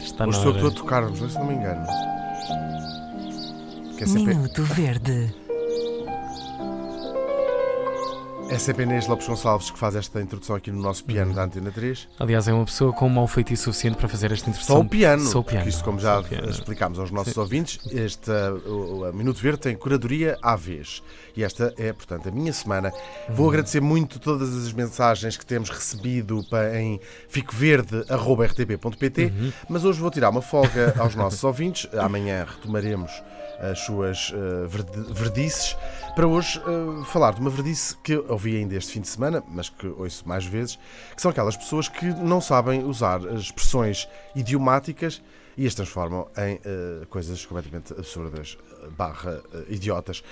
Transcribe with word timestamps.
Está 0.00 0.26
Hoje 0.26 0.38
na 0.38 0.42
sou 0.42 0.52
hora. 0.52 0.60
eu 0.60 0.68
que 0.68 0.68
estou 0.68 0.68
a 0.68 0.74
tocar-vos, 0.74 1.32
se 1.32 1.38
não 1.38 1.46
me 1.46 1.54
engano. 1.54 1.86
Que 3.96 4.04
é 4.04 4.06
sempre, 4.06 4.34
Minuto 4.34 4.62
Verde. 4.62 5.34
É 8.54 8.58
sempre 8.58 8.82
a 8.84 8.86
Inês 8.86 9.06
Lopes 9.08 9.26
Gonçalves 9.26 9.68
que 9.70 9.78
faz 9.78 9.96
esta 9.96 10.20
introdução 10.20 10.54
aqui 10.54 10.70
no 10.70 10.80
nosso 10.80 11.04
piano 11.04 11.34
da 11.34 11.42
Antena 11.42 11.72
3. 11.72 12.06
Aliás, 12.20 12.46
é 12.46 12.52
uma 12.52 12.64
pessoa 12.64 12.92
com 12.92 13.06
um 13.06 13.08
mau 13.08 13.26
feitiço 13.26 13.64
suficiente 13.64 13.96
para 13.96 14.08
fazer 14.08 14.30
esta 14.30 14.48
introdução. 14.48 14.76
Só 14.76 14.82
o 14.82 14.88
piano. 14.88 15.22
Só 15.24 15.40
o 15.40 15.44
piano. 15.44 15.58
porque 15.64 15.70
Isto, 15.70 15.84
como 15.84 15.98
já 15.98 16.20
explicámos 16.48 16.98
aos 17.00 17.10
nossos 17.10 17.32
Sim. 17.34 17.40
ouvintes, 17.40 17.80
este 17.90 18.30
o- 18.66 19.08
o 19.10 19.12
Minuto 19.12 19.40
Verde 19.40 19.58
tem 19.58 19.74
curadoria 19.76 20.38
à 20.40 20.54
vez. 20.54 21.02
E 21.36 21.42
esta 21.42 21.74
é, 21.76 21.92
portanto, 21.92 22.28
a 22.28 22.32
minha 22.32 22.52
semana. 22.52 22.92
Uhum. 23.28 23.34
Vou 23.34 23.48
agradecer 23.48 23.80
muito 23.80 24.20
todas 24.20 24.54
as 24.66 24.72
mensagens 24.72 25.36
que 25.36 25.44
temos 25.44 25.68
recebido 25.68 26.40
em 26.76 27.00
ficoverde.rtp.pt, 27.28 29.24
Uhum. 29.24 29.52
mas 29.68 29.84
hoje 29.84 30.00
vou 30.00 30.10
tirar 30.12 30.30
uma 30.30 30.42
folga 30.42 30.94
aos 30.98 31.14
nossos 31.16 31.42
ouvintes. 31.44 31.88
Amanhã 31.98 32.46
retomaremos 32.48 33.10
as 33.60 33.78
suas 33.80 34.30
uh, 34.30 34.68
verdices 35.12 35.76
para 36.16 36.26
hoje 36.26 36.60
uh, 36.60 37.04
falar 37.04 37.34
de 37.34 37.40
uma 37.40 37.50
verdice 37.50 37.96
que 38.02 38.16
ouvi 38.44 38.58
ainda 38.58 38.76
este 38.76 38.92
fim 38.92 39.00
de 39.00 39.08
semana, 39.08 39.42
mas 39.48 39.70
que 39.70 39.86
ouço 39.86 40.28
mais 40.28 40.44
vezes, 40.44 40.78
que 41.16 41.22
são 41.22 41.30
aquelas 41.30 41.56
pessoas 41.56 41.88
que 41.88 42.04
não 42.04 42.40
sabem 42.40 42.84
usar 42.84 43.22
expressões 43.34 44.06
idiomáticas 44.36 45.22
e 45.56 45.66
as 45.66 45.74
transformam 45.74 46.28
em 46.36 46.56
uh, 46.56 47.06
coisas 47.06 47.44
completamente 47.46 47.92
absurdas, 47.94 48.58
uh, 48.82 48.90
barra 48.90 49.40
uh, 49.54 49.72
idiotas. 49.72 50.22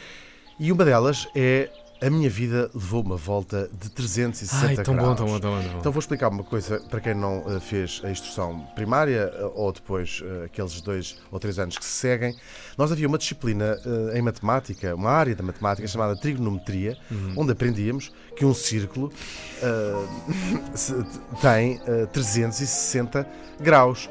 E 0.58 0.70
uma 0.70 0.84
delas 0.84 1.26
é 1.34 1.70
a 2.04 2.10
minha 2.10 2.28
vida 2.28 2.68
levou 2.74 3.00
uma 3.02 3.16
volta 3.16 3.70
de 3.80 3.88
360 3.90 4.66
Ai, 4.66 4.76
tão 4.84 4.94
bom, 4.96 5.02
graus. 5.02 5.16
tão 5.16 5.26
bom, 5.26 5.38
tão 5.40 5.50
bom. 5.54 5.60
tão 5.62 5.72
bom. 5.72 5.78
Então 5.78 5.92
vou 5.92 6.00
explicar 6.00 6.28
uma 6.28 6.42
coisa 6.42 6.80
para 6.90 7.00
quem 7.00 7.14
não 7.14 7.44
eh, 7.46 7.60
fez 7.60 8.00
a 8.04 8.10
instrução 8.10 8.66
primária 8.74 9.32
eh, 9.32 9.50
ou 9.54 9.72
depois 9.72 10.20
eh, 10.24 10.44
aqueles 10.46 10.80
dois 10.80 11.16
ou 11.30 11.38
três 11.38 11.58
anos 11.58 11.78
que 11.78 11.84
se 11.84 11.92
seguem. 11.92 12.34
Nós 12.76 12.90
havia 12.90 13.06
uma 13.06 13.18
disciplina 13.18 13.76
em 14.14 14.20
matemática, 14.22 14.94
uma 14.94 15.10
área 15.10 15.34
da 15.36 15.42
matemática 15.42 15.86
chamada 15.86 16.16
trigonometria, 16.16 16.96
Uhum. 17.10 17.34
onde 17.36 17.52
aprendíamos 17.52 18.10
que 18.36 18.44
um 18.44 18.54
círculo 18.54 19.12
tem 21.40 21.80
eh, 21.86 22.06
360 22.06 23.26
graus. 23.60 24.08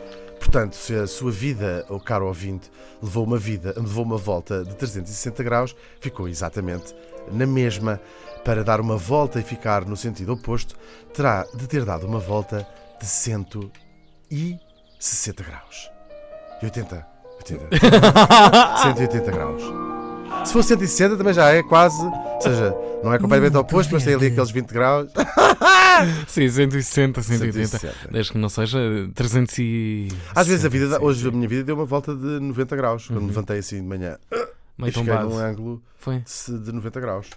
Portanto, 0.52 0.76
se 0.76 0.94
a 0.94 1.08
sua 1.08 1.32
vida, 1.32 1.86
ou 1.88 1.98
caro 1.98 2.28
ouvinte, 2.28 2.70
levou 3.02 3.24
uma 3.24 3.38
vida, 3.38 3.74
levou 3.78 4.04
uma 4.04 4.18
volta 4.18 4.66
de 4.66 4.76
360 4.76 5.42
graus, 5.44 5.74
ficou 6.02 6.28
exatamente 6.28 6.94
na 7.32 7.46
mesma. 7.46 8.02
Para 8.44 8.62
dar 8.62 8.82
uma 8.82 8.98
volta 8.98 9.40
e 9.40 9.44
ficar 9.44 9.86
no 9.86 9.96
sentido 9.96 10.34
oposto, 10.34 10.76
terá 11.14 11.48
de 11.56 11.70
ter 11.70 11.86
dado 11.86 12.06
uma 12.06 12.20
volta 12.20 12.68
de 13.00 13.06
160 13.06 15.42
graus. 15.42 15.90
E 16.62 16.66
80. 16.66 17.08
80. 17.38 17.70
180 18.84 19.32
graus. 19.32 19.81
Se 20.46 20.54
for 20.54 20.64
160 20.64 21.18
também 21.18 21.34
já 21.34 21.50
é 21.50 21.64
quase. 21.64 22.02
Ou 22.04 22.42
seja, 22.42 22.76
não 23.04 23.14
é 23.14 23.18
completamente 23.20 23.54
Muito 23.54 23.60
oposto, 23.66 23.94
mas 23.94 24.04
tem 24.04 24.14
ali 24.14 24.22
verde. 24.22 24.34
aqueles 24.36 24.52
20 24.52 24.70
graus. 24.72 25.10
Sim, 26.28 26.50
160, 26.50 27.22
180. 27.22 27.68
160. 27.78 28.12
Desde 28.12 28.32
que 28.32 28.38
não 28.38 28.50
seja 28.50 28.80
300 29.14 29.60
e... 29.60 30.08
Às 30.36 30.48
vezes 30.48 30.66
a 30.66 30.70
vida, 30.70 30.86
dá- 30.86 30.96
60, 30.96 31.06
hoje 31.06 31.28
a 31.28 31.32
minha 31.32 31.48
vida 31.48 31.64
deu 31.64 31.76
uma 31.76 31.86
volta 31.86 32.16
de 32.16 32.40
90 32.40 32.76
graus. 32.76 33.08
Quando 33.08 33.18
Uhum. 33.18 33.24
me 33.24 33.30
levantei 33.30 33.60
assim 33.60 33.76
de 33.78 33.88
manhã, 33.88 34.18
e 34.32 34.36
Meio 34.82 34.94
cheguei 34.94 35.14
tombado. 35.14 35.30
num 35.30 35.38
ângulo 35.38 35.82
Foi. 35.98 36.24
de 36.48 36.72
90 36.72 37.00
graus. 37.00 37.28